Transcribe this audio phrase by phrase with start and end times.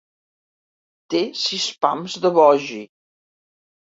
[1.13, 2.79] Té sis pams de vogi.